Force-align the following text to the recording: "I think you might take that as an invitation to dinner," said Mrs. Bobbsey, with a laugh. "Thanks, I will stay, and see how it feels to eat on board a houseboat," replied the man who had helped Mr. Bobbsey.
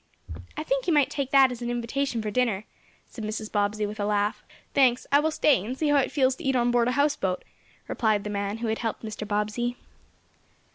"I 0.57 0.63
think 0.63 0.87
you 0.87 0.93
might 0.93 1.11
take 1.11 1.29
that 1.29 1.51
as 1.51 1.61
an 1.61 1.69
invitation 1.69 2.23
to 2.23 2.31
dinner," 2.31 2.65
said 3.07 3.23
Mrs. 3.23 3.51
Bobbsey, 3.51 3.85
with 3.85 3.99
a 3.99 4.05
laugh. 4.07 4.43
"Thanks, 4.73 5.05
I 5.11 5.19
will 5.19 5.29
stay, 5.29 5.63
and 5.63 5.77
see 5.77 5.89
how 5.89 5.97
it 5.97 6.11
feels 6.11 6.35
to 6.37 6.43
eat 6.43 6.55
on 6.55 6.71
board 6.71 6.87
a 6.87 6.93
houseboat," 6.93 7.43
replied 7.87 8.23
the 8.23 8.31
man 8.31 8.57
who 8.57 8.67
had 8.69 8.79
helped 8.79 9.03
Mr. 9.03 9.27
Bobbsey. 9.27 9.77